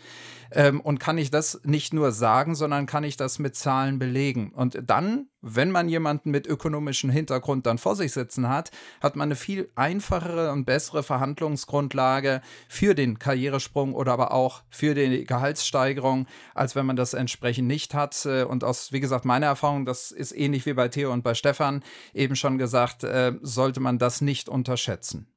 [0.52, 4.50] Ähm, und kann ich das nicht nur sagen, sondern kann ich das mit Zahlen belegen?
[4.52, 9.28] Und dann, wenn man jemanden mit ökonomischem Hintergrund dann vor sich sitzen hat, hat man
[9.28, 16.26] eine viel einfachere und bessere Verhandlungsgrundlage für den Karrieresprung oder aber auch für die Gehaltssteigerung,
[16.54, 18.24] als wenn man das entsprechend nicht hat.
[18.26, 21.34] Äh, und aus, wie gesagt, meiner Erfahrung, das ist ähnlich wie bei Theo und bei
[21.34, 21.82] Stefan
[22.14, 25.32] eben schon gesagt, äh, sollte man das nicht unterschätzen.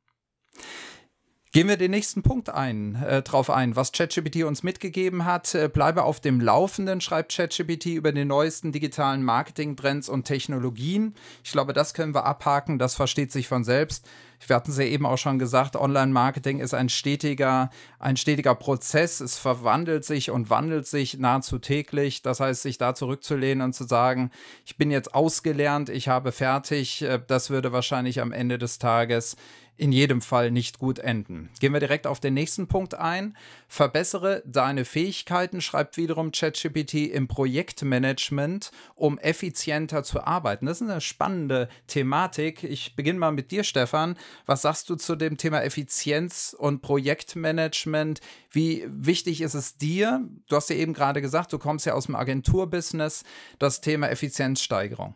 [1.54, 5.54] Gehen wir den nächsten Punkt ein, äh, drauf ein, was ChatGPT uns mitgegeben hat.
[5.54, 11.14] Äh, bleibe auf dem Laufenden, schreibt ChatGPT über die neuesten digitalen Marketing-Trends und Technologien.
[11.44, 14.08] Ich glaube, das können wir abhaken, das versteht sich von selbst.
[14.48, 19.20] Wir hatten es ja eben auch schon gesagt, Online-Marketing ist ein stetiger, ein stetiger Prozess.
[19.20, 22.22] Es verwandelt sich und wandelt sich nahezu täglich.
[22.22, 24.32] Das heißt, sich da zurückzulehnen und zu sagen,
[24.66, 29.36] ich bin jetzt ausgelernt, ich habe fertig, äh, das würde wahrscheinlich am Ende des Tages
[29.78, 31.50] in jedem Fall nicht gut enden.
[31.60, 33.36] Gehen wir direkt auf den nächsten Punkt ein.
[33.68, 40.68] Verbessere deine Fähigkeiten, schreibt wiederum ChatGPT im Projektmanagement, um effizienter zu arbeiten.
[40.68, 42.64] Das ist eine spannende Thematik.
[42.64, 44.18] Ich beginne mal mit dir, Stefan.
[44.46, 48.20] Was sagst du zu dem Thema Effizienz und Projektmanagement?
[48.52, 50.28] Wie wichtig ist es dir?
[50.48, 53.24] Du hast ja eben gerade gesagt, du kommst ja aus dem Agenturbusiness,
[53.58, 55.16] das Thema Effizienzsteigerung.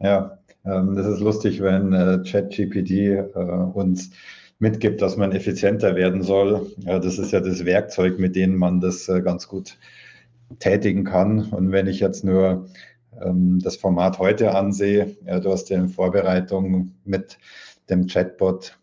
[0.03, 3.29] Ja, ähm, das ist lustig, wenn äh, ChatGPT äh,
[3.75, 4.11] uns
[4.59, 6.71] mitgibt, dass man effizienter werden soll.
[6.85, 9.77] das ist ja das Werkzeug, mit dem man das äh, ganz gut
[10.61, 11.47] tätigen kann.
[11.51, 12.69] Und wenn ich jetzt nur
[13.21, 17.39] ähm, das Format heute ansehe, du hast ja in Vorbereitung mit
[17.91, 18.79] dem Chatbot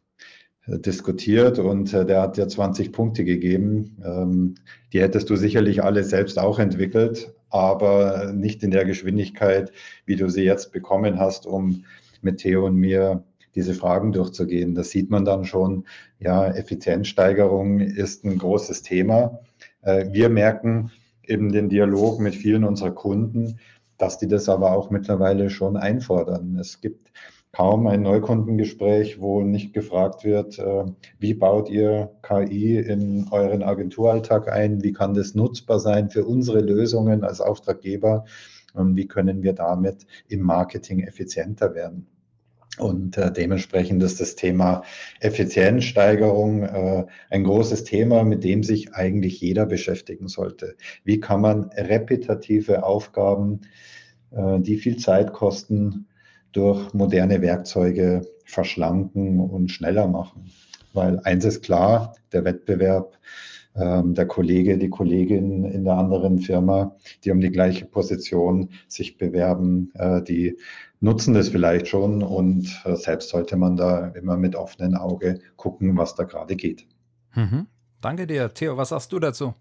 [0.77, 3.97] diskutiert und der hat ja 20 Punkte gegeben.
[4.03, 4.55] Ähm,
[4.93, 9.71] die hättest du sicherlich alle selbst auch entwickelt, aber nicht in der Geschwindigkeit,
[10.05, 11.83] wie du sie jetzt bekommen hast, um
[12.21, 13.23] mit Theo und mir
[13.55, 14.75] diese Fragen durchzugehen.
[14.75, 15.85] Das sieht man dann schon.
[16.19, 19.39] Ja, Effizienzsteigerung ist ein großes Thema.
[19.81, 20.91] Äh, wir merken
[21.23, 23.59] eben den Dialog mit vielen unserer Kunden,
[23.97, 26.57] dass die das aber auch mittlerweile schon einfordern.
[26.59, 27.11] Es gibt
[27.51, 30.85] kaum ein Neukundengespräch, wo nicht gefragt wird, äh,
[31.17, 36.61] wie baut ihr KI in euren Agenturalltag ein, wie kann das nutzbar sein für unsere
[36.61, 38.25] Lösungen als Auftraggeber
[38.73, 42.07] und wie können wir damit im Marketing effizienter werden.
[42.77, 44.83] Und äh, dementsprechend ist das Thema
[45.19, 50.75] Effizienzsteigerung äh, ein großes Thema, mit dem sich eigentlich jeder beschäftigen sollte.
[51.03, 53.61] Wie kann man repetitive Aufgaben,
[54.31, 56.07] äh, die viel Zeit kosten,
[56.51, 60.51] durch moderne Werkzeuge verschlanken und schneller machen.
[60.93, 63.17] Weil eins ist klar, der Wettbewerb,
[63.75, 69.17] ähm, der Kollege, die Kollegin in der anderen Firma, die um die gleiche Position sich
[69.17, 70.57] bewerben, äh, die
[70.99, 75.95] nutzen das vielleicht schon und äh, selbst sollte man da immer mit offenem Auge gucken,
[75.97, 76.87] was da gerade geht.
[77.35, 77.67] Mhm.
[78.01, 78.53] Danke dir.
[78.53, 79.53] Theo, was sagst du dazu?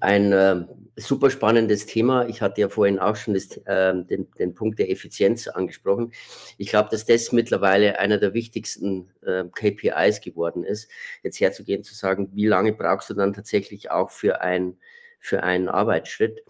[0.00, 0.64] Ein äh,
[0.96, 2.26] super spannendes Thema.
[2.26, 6.12] Ich hatte ja vorhin auch schon das, äh, den, den, Punkt der Effizienz angesprochen.
[6.56, 10.90] Ich glaube, dass das mittlerweile einer der wichtigsten äh, KPIs geworden ist,
[11.22, 14.78] jetzt herzugehen, zu sagen, wie lange brauchst du dann tatsächlich auch für, ein,
[15.20, 16.42] für einen Arbeitsschritt.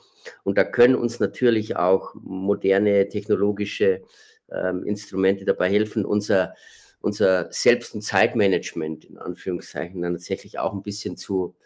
[0.44, 4.02] Und da können uns natürlich auch moderne technologische
[4.50, 6.54] ähm, Instrumente dabei helfen, unser,
[7.00, 11.56] unser Selbst- und Zeitmanagement in Anführungszeichen dann tatsächlich auch ein bisschen zu,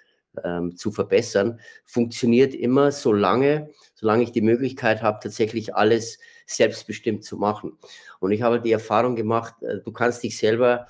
[0.44, 7.24] ähm, zu verbessern, funktioniert immer so lange, solange ich die Möglichkeit habe, tatsächlich alles selbstbestimmt
[7.24, 7.78] zu machen.
[8.18, 10.86] Und ich habe die Erfahrung gemacht, äh, du kannst dich selber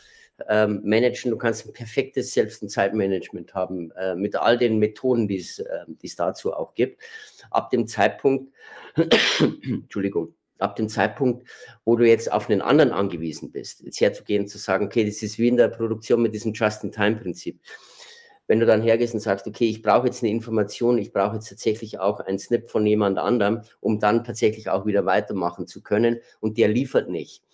[0.48, 5.28] ähm, managen, du kannst ein perfektes Selbst- und Zeitmanagement haben, äh, mit all den Methoden,
[5.28, 7.02] die äh, es dazu auch gibt.
[7.50, 8.52] Ab dem Zeitpunkt,
[9.40, 11.48] Entschuldigung, ab dem Zeitpunkt,
[11.84, 15.38] wo du jetzt auf einen anderen angewiesen bist, jetzt herzugehen, zu sagen, okay, das ist
[15.38, 17.60] wie in der Produktion mit diesem Just-in-Time-Prinzip
[18.50, 21.48] wenn du dann hergehst und sagst, okay, ich brauche jetzt eine Information, ich brauche jetzt
[21.48, 26.18] tatsächlich auch ein Snip von jemand anderem, um dann tatsächlich auch wieder weitermachen zu können
[26.40, 27.44] und der liefert nicht,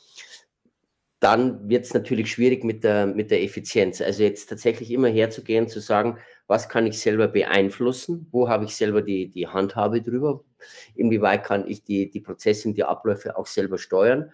[1.20, 4.00] dann wird es natürlich schwierig mit der, mit der Effizienz.
[4.00, 8.74] Also jetzt tatsächlich immer herzugehen, zu sagen, was kann ich selber beeinflussen, wo habe ich
[8.74, 10.44] selber die, die Handhabe drüber,
[10.94, 14.32] inwieweit kann ich die, die Prozesse und die Abläufe auch selber steuern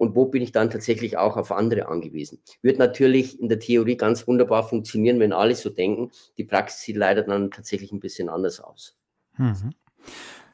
[0.00, 2.40] und wo bin ich dann tatsächlich auch auf andere angewiesen.
[2.62, 6.10] Wird natürlich in der Theorie ganz wunderbar funktionieren, wenn alle so denken.
[6.38, 8.96] Die Praxis sieht leider dann tatsächlich ein bisschen anders aus.
[9.36, 9.74] Mhm.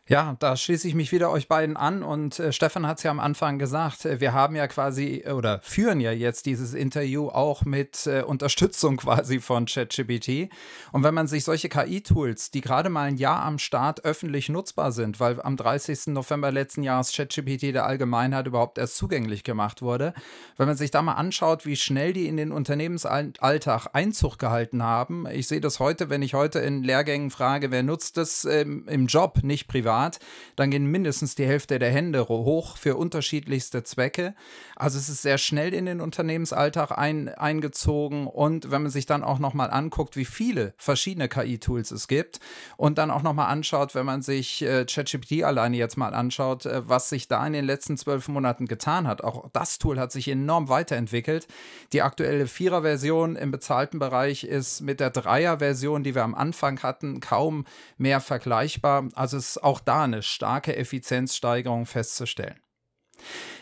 [0.08, 3.10] Ja, da schließe ich mich wieder euch beiden an und äh, Stefan hat es ja
[3.10, 7.26] am Anfang gesagt, äh, wir haben ja quasi äh, oder führen ja jetzt dieses Interview
[7.26, 10.48] auch mit äh, Unterstützung quasi von ChatGPT.
[10.92, 14.92] Und wenn man sich solche KI-Tools, die gerade mal ein Jahr am Start öffentlich nutzbar
[14.92, 16.06] sind, weil am 30.
[16.14, 20.14] November letzten Jahres ChatGPT der Allgemeinheit überhaupt erst zugänglich gemacht wurde,
[20.56, 25.26] wenn man sich da mal anschaut, wie schnell die in den Unternehmensalltag Einzug gehalten haben.
[25.26, 29.08] Ich sehe das heute, wenn ich heute in Lehrgängen frage, wer nutzt das ähm, im
[29.08, 30.18] Job, nicht privat Grad,
[30.56, 34.34] dann gehen mindestens die Hälfte der Hände hoch für unterschiedlichste Zwecke.
[34.76, 39.24] Also es ist sehr schnell in den Unternehmensalltag ein, eingezogen und wenn man sich dann
[39.24, 42.40] auch nochmal anguckt, wie viele verschiedene KI-Tools es gibt
[42.76, 46.86] und dann auch nochmal anschaut, wenn man sich äh, ChatGPT alleine jetzt mal anschaut, äh,
[46.86, 49.24] was sich da in den letzten zwölf Monaten getan hat.
[49.24, 51.48] Auch das Tool hat sich enorm weiterentwickelt.
[51.94, 57.20] Die aktuelle Vierer-Version im bezahlten Bereich ist mit der Dreier-Version, die wir am Anfang hatten,
[57.20, 57.64] kaum
[57.96, 59.08] mehr vergleichbar.
[59.14, 62.60] Also es ist auch da eine starke Effizienzsteigerung festzustellen.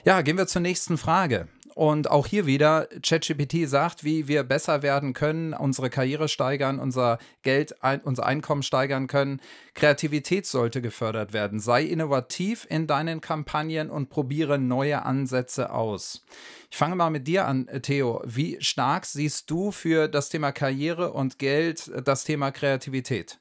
[0.05, 1.49] Ja, gehen wir zur nächsten Frage.
[1.75, 7.19] Und auch hier wieder, ChatGPT sagt, wie wir besser werden können, unsere Karriere steigern, unser
[7.43, 9.41] Geld, ein, unser Einkommen steigern können.
[9.75, 11.59] Kreativität sollte gefördert werden.
[11.59, 16.25] Sei innovativ in deinen Kampagnen und probiere neue Ansätze aus.
[16.71, 18.23] Ich fange mal mit dir an, Theo.
[18.25, 23.41] Wie stark siehst du für das Thema Karriere und Geld das Thema Kreativität?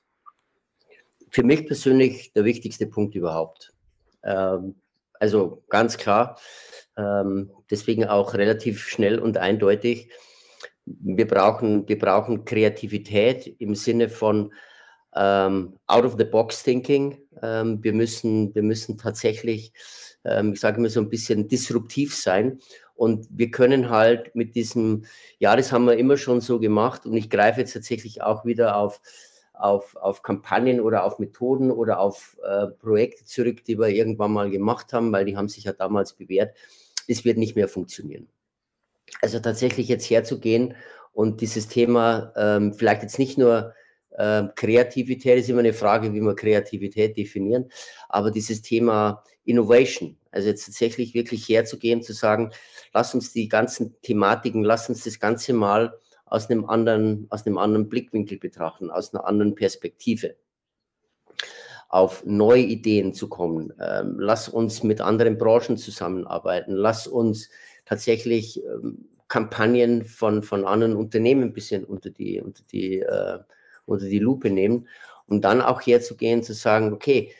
[1.33, 3.73] Für mich persönlich der wichtigste Punkt überhaupt.
[4.23, 4.75] Ähm,
[5.19, 6.39] also ganz klar,
[6.95, 10.11] ähm, deswegen auch relativ schnell und eindeutig.
[10.85, 14.53] Wir brauchen, wir brauchen Kreativität im Sinne von
[15.15, 17.17] ähm, out-of-the-box-thinking.
[17.41, 19.73] Ähm, wir, müssen, wir müssen tatsächlich,
[20.25, 22.59] ähm, ich sage immer so ein bisschen disruptiv sein.
[22.93, 25.05] Und wir können halt mit diesem,
[25.39, 28.77] ja, das haben wir immer schon so gemacht und ich greife jetzt tatsächlich auch wieder
[28.77, 29.01] auf
[29.63, 34.49] auf, auf Kampagnen oder auf Methoden oder auf äh, Projekte zurück, die wir irgendwann mal
[34.49, 36.53] gemacht haben, weil die haben sich ja damals bewährt.
[37.07, 38.27] Es wird nicht mehr funktionieren.
[39.21, 40.75] Also tatsächlich jetzt herzugehen
[41.13, 43.73] und dieses Thema ähm, vielleicht jetzt nicht nur
[44.11, 47.69] äh, Kreativität, ist immer eine Frage, wie wir Kreativität definieren,
[48.09, 52.51] aber dieses Thema Innovation, also jetzt tatsächlich wirklich herzugehen, zu sagen,
[52.93, 55.97] lass uns die ganzen Thematiken, lass uns das Ganze mal
[56.33, 60.35] aus einem anderen, aus einem anderen Blickwinkel betrachten, aus einer anderen Perspektive
[61.89, 63.71] auf neue Ideen zu kommen.
[63.79, 66.73] Ähm, lass uns mit anderen Branchen zusammenarbeiten.
[66.73, 67.51] Lass uns
[67.85, 73.37] tatsächlich ähm, Kampagnen von, von anderen Unternehmen ein bisschen unter die, unter, die, äh,
[73.85, 74.87] unter die Lupe nehmen
[75.27, 77.31] und dann auch herzugehen, zu sagen, okay,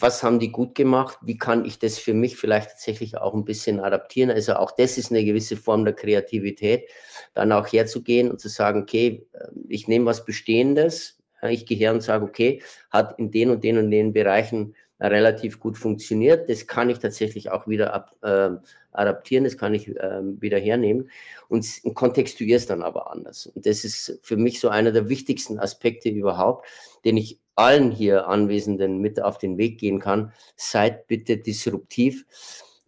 [0.00, 1.18] was haben die gut gemacht?
[1.22, 4.30] Wie kann ich das für mich vielleicht tatsächlich auch ein bisschen adaptieren?
[4.30, 6.88] Also auch das ist eine gewisse Form der Kreativität,
[7.34, 11.92] dann auch herzugehen und zu sagen, okay, ähm, ich nehme was Bestehendes, ich gehe her
[11.92, 16.50] und sage, okay, hat in den und den und den Bereichen relativ gut funktioniert.
[16.50, 18.50] Das kann ich tatsächlich auch wieder ab, äh,
[18.92, 21.10] adaptieren, das kann ich äh, wieder hernehmen
[21.48, 23.46] und es dann aber anders.
[23.46, 26.66] Und das ist für mich so einer der wichtigsten Aspekte überhaupt,
[27.04, 30.32] den ich allen hier Anwesenden mit auf den Weg gehen kann.
[30.56, 32.24] Seid bitte disruptiv.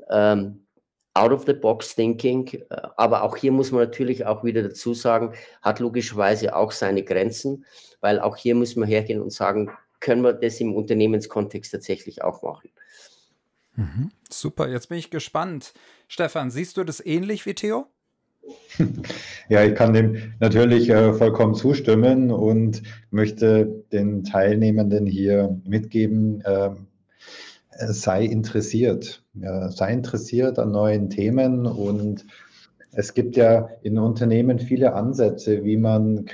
[0.08, 0.66] Ähm,
[1.14, 2.46] out of the box thinking.
[2.48, 7.02] Äh, aber auch hier muss man natürlich auch wieder dazu sagen, hat logischerweise auch seine
[7.02, 7.64] Grenzen,
[8.00, 12.42] weil auch hier müssen wir hergehen und sagen, können wir das im Unternehmenskontext tatsächlich auch
[12.42, 12.70] machen.
[13.76, 14.10] Mhm.
[14.30, 15.74] Super, jetzt bin ich gespannt.
[16.08, 17.86] Stefan, siehst du das ähnlich wie Theo?
[19.48, 26.70] Ja, ich kann dem natürlich äh, vollkommen zustimmen und möchte den Teilnehmenden hier mitgeben, äh,
[27.88, 29.24] sei interessiert.
[29.34, 32.26] Ja, sei interessiert an neuen Themen und
[32.92, 36.24] es gibt ja in Unternehmen viele Ansätze, wie man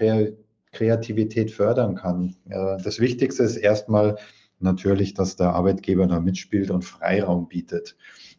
[0.72, 2.37] Kreativität fördern kann.
[2.50, 4.16] Ja, das Wichtigste ist erstmal
[4.59, 7.96] natürlich, dass der Arbeitgeber da mitspielt und Freiraum bietet.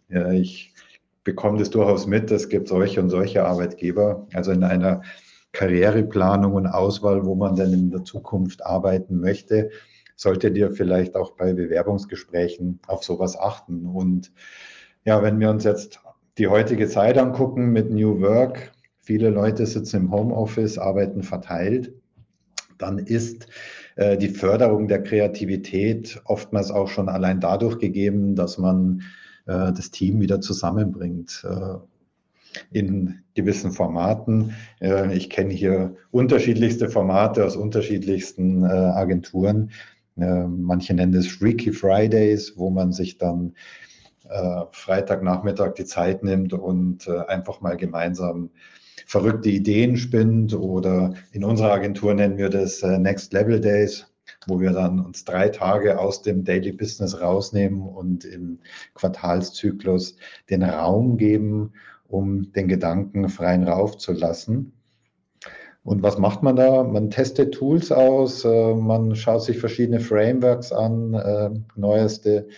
[0.10, 0.74] Ja, ich
[1.28, 4.26] bekomme das durchaus mit, es gibt solche und solche Arbeitgeber.
[4.34, 5.02] Also in einer
[5.52, 9.70] Karriereplanung und Auswahl, wo man denn in der Zukunft arbeiten möchte,
[10.16, 13.86] solltet ihr vielleicht auch bei Bewerbungsgesprächen auf sowas achten.
[13.86, 14.32] Und
[15.04, 16.00] ja, wenn wir uns jetzt
[16.38, 18.72] die heutige Zeit angucken mit New Work,
[19.02, 21.92] viele Leute sitzen im Homeoffice, arbeiten verteilt,
[22.78, 23.48] dann ist
[23.98, 29.02] äh, die Förderung der Kreativität oftmals auch schon allein dadurch gegeben, dass man
[29.48, 31.46] äh, das Team wieder zusammenbringt.
[31.50, 31.78] Äh,
[32.72, 34.56] in gewissen Formaten.
[34.82, 39.72] Äh, ich kenne hier unterschiedlichste Formate aus unterschiedlichsten Agenturen.
[40.16, 43.54] Manche nennen es Freaky Fridays, wo man sich dann
[44.72, 48.50] Freitagnachmittag die Zeit nimmt und einfach mal gemeinsam
[49.06, 50.56] verrückte Ideen spinnt.
[50.56, 54.08] Oder in unserer Agentur nennen wir das Next Level Days,
[54.46, 58.60] wo wir dann uns drei Tage aus dem Daily Business rausnehmen und im
[58.94, 60.16] Quartalszyklus
[60.50, 61.74] den Raum geben,
[62.08, 64.74] um den Gedanken freien Rauf zu lassen.
[65.88, 66.84] Und was macht man da?
[66.84, 72.50] Man testet Tools aus, äh, man schaut sich verschiedene Frameworks an, äh, neueste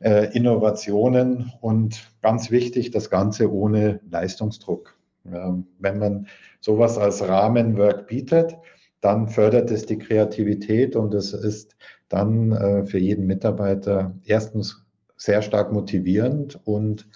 [0.00, 4.94] äh, Innovationen und ganz wichtig, das Ganze ohne Leistungsdruck.
[5.24, 6.28] Wenn man
[6.60, 8.56] sowas als Rahmenwerk bietet,
[9.00, 11.76] dann fördert es die Kreativität und es ist
[12.08, 14.84] dann für jeden Mitarbeiter erstens
[15.20, 17.06] sehr stark motivierend und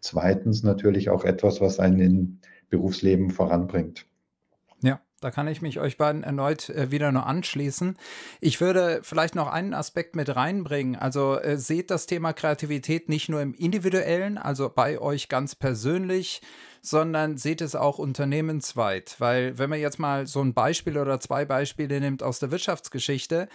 [0.00, 2.38] zweitens natürlich auch etwas, was einen im
[2.68, 4.06] Berufsleben voranbringt.
[4.82, 7.96] Ja, da kann ich mich euch beiden erneut äh, wieder nur anschließen.
[8.40, 10.96] Ich würde vielleicht noch einen Aspekt mit reinbringen.
[10.96, 16.42] Also äh, seht das Thema Kreativität nicht nur im individuellen, also bei euch ganz persönlich,
[16.84, 19.14] sondern seht es auch unternehmensweit.
[19.20, 23.48] Weil wenn man jetzt mal so ein Beispiel oder zwei Beispiele nimmt aus der Wirtschaftsgeschichte,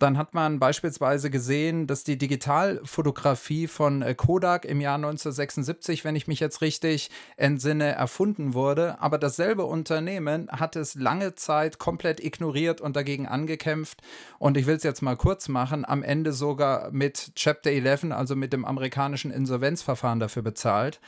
[0.00, 6.16] dann hat man beispielsweise gesehen, dass die Digitalfotografie von äh, Kodak im Jahr 1976, wenn
[6.16, 9.00] ich mich jetzt richtig entsinne, erfunden wurde.
[9.00, 14.02] Aber dasselbe Unternehmen hat es lange Zeit komplett ignoriert und dagegen angekämpft.
[14.40, 18.34] Und ich will es jetzt mal kurz machen, am Ende sogar mit Chapter 11, also
[18.34, 20.98] mit dem amerikanischen Insolvenzverfahren dafür bezahlt.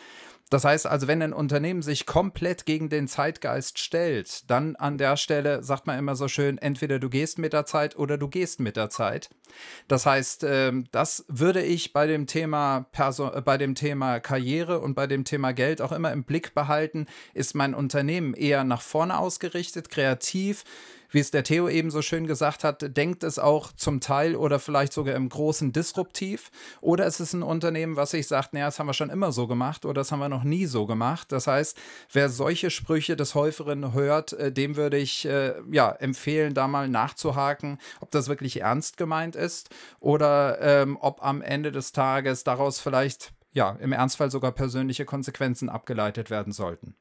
[0.50, 5.16] Das heißt also, wenn ein Unternehmen sich komplett gegen den Zeitgeist stellt, dann an der
[5.16, 8.60] Stelle sagt man immer so schön, entweder du gehst mit der Zeit oder du gehst
[8.60, 9.30] mit der Zeit.
[9.88, 14.80] Das heißt, ähm, das würde ich bei dem Thema Perso äh, bei dem Thema Karriere
[14.80, 17.06] und bei dem Thema Geld auch immer im Blick behalten.
[17.32, 20.64] Ist mein Unternehmen eher nach vorne ausgerichtet, kreativ?
[21.14, 24.58] Wie es der Theo eben so schön gesagt hat, denkt es auch zum Teil oder
[24.58, 26.50] vielleicht sogar im Großen disruptiv?
[26.80, 29.46] Oder ist es ein Unternehmen, was sich sagt, naja, das haben wir schon immer so
[29.46, 31.30] gemacht oder das haben wir noch nie so gemacht?
[31.30, 31.78] Das heißt,
[32.12, 36.88] wer solche Sprüche des Häuferen hört, äh, dem würde ich äh, ja empfehlen, da mal
[36.88, 42.80] nachzuhaken, ob das wirklich ernst gemeint ist oder ähm, ob am Ende des Tages daraus
[42.80, 46.96] vielleicht ja im Ernstfall sogar persönliche Konsequenzen abgeleitet werden sollten.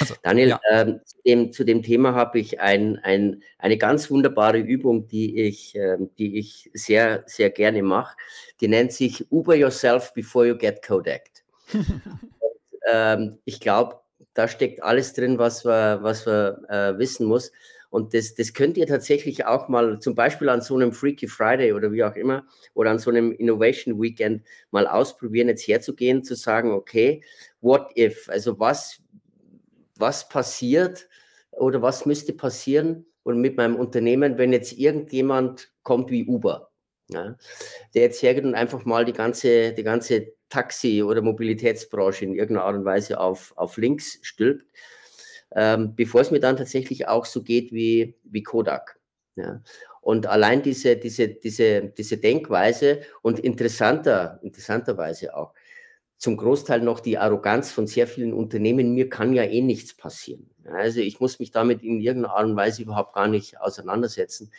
[0.00, 0.60] Also, Daniel, ja.
[0.70, 5.40] ähm, zu, dem, zu, dem, Thema habe ich ein, ein, eine ganz wunderbare Übung, die
[5.40, 8.16] ich, ähm, die ich sehr, sehr gerne mache.
[8.60, 11.44] Die nennt sich Uber Yourself Before You Get Codected.
[12.90, 14.00] ähm, ich glaube,
[14.34, 17.52] da steckt alles drin, was man was wir, äh, wissen muss.
[17.92, 21.74] Und das, das könnt ihr tatsächlich auch mal zum Beispiel an so einem Freaky Friday
[21.74, 26.34] oder wie auch immer oder an so einem Innovation Weekend mal ausprobieren, jetzt herzugehen, zu
[26.34, 27.22] sagen, okay,
[27.60, 28.30] what if?
[28.30, 29.02] Also was,
[30.02, 31.08] was passiert
[31.52, 36.70] oder was müsste passieren und mit meinem Unternehmen, wenn jetzt irgendjemand kommt wie Uber,
[37.08, 37.36] ja,
[37.94, 42.66] der jetzt hergeht und einfach mal die ganze, die ganze Taxi- oder Mobilitätsbranche in irgendeiner
[42.66, 44.66] Art und Weise auf, auf links stülpt,
[45.54, 48.98] ähm, bevor es mir dann tatsächlich auch so geht wie, wie Kodak.
[49.36, 49.62] Ja.
[50.02, 55.54] Und allein diese, diese, diese, diese Denkweise und interessanter, interessanterweise auch,
[56.22, 60.48] zum Großteil noch die Arroganz von sehr vielen Unternehmen, mir kann ja eh nichts passieren.
[60.64, 64.52] Also ich muss mich damit in irgendeiner Art und Weise überhaupt gar nicht auseinandersetzen.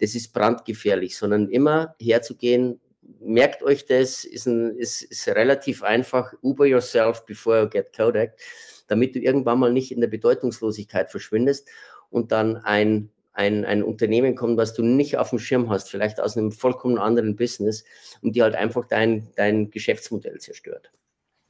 [0.00, 2.80] Das ist brandgefährlich, sondern immer herzugehen,
[3.20, 8.38] merkt euch das, ist, ein, ist, ist relativ einfach, Uber yourself before you get Kodak,
[8.86, 11.68] damit du irgendwann mal nicht in der Bedeutungslosigkeit verschwindest
[12.08, 16.20] und dann ein ein, ein Unternehmen kommt, was du nicht auf dem Schirm hast, vielleicht
[16.20, 17.84] aus einem vollkommen anderen Business
[18.22, 20.90] und die halt einfach dein, dein Geschäftsmodell zerstört.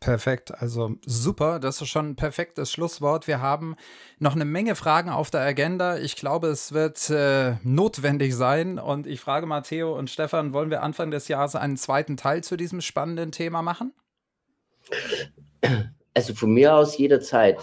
[0.01, 3.27] Perfekt, also super, das ist schon ein perfektes Schlusswort.
[3.27, 3.75] Wir haben
[4.19, 5.97] noch eine Menge Fragen auf der Agenda.
[5.97, 8.79] Ich glaube, es wird äh, notwendig sein.
[8.79, 12.59] Und ich frage Matteo und Stefan, wollen wir Anfang des Jahres einen zweiten Teil zu
[12.59, 13.95] diesem spannenden Thema machen?
[16.13, 17.57] Also von mir aus jederzeit.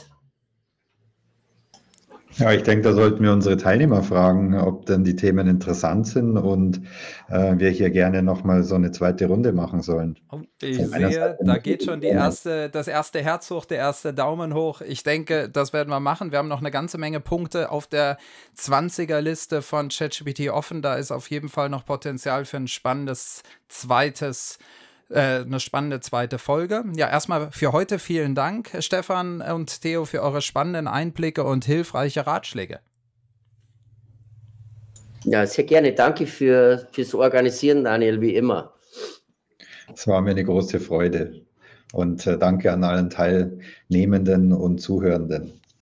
[2.38, 6.38] Ja, ich denke, da sollten wir unsere Teilnehmer fragen, ob denn die Themen interessant sind
[6.38, 6.82] und
[7.30, 10.18] äh, wir hier gerne nochmal so eine zweite Runde machen sollen.
[10.32, 14.54] Oh, ich sehe, da geht schon die erste, das erste Herz hoch, der erste Daumen
[14.54, 14.82] hoch.
[14.82, 16.32] Ich denke, das werden wir machen.
[16.32, 18.18] Wir haben noch eine ganze Menge Punkte auf der
[18.58, 20.82] 20er-Liste von ChatGPT offen.
[20.82, 24.81] Da ist auf jeden Fall noch Potenzial für ein spannendes zweites äh,
[25.14, 26.84] eine spannende zweite Folge.
[26.95, 32.26] Ja, erstmal für heute vielen Dank, Stefan und Theo, für eure spannenden Einblicke und hilfreiche
[32.26, 32.80] Ratschläge.
[35.24, 35.93] Ja, sehr gerne.
[35.93, 38.74] Danke für, fürs Organisieren, Daniel, wie immer.
[39.93, 41.45] Es war mir eine große Freude.
[41.93, 45.61] Und äh, danke an allen Teilnehmenden und Zuhörenden.